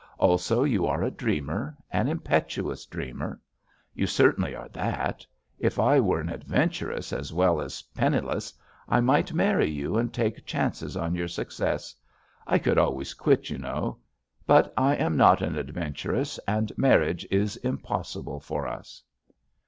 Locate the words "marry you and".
9.31-10.11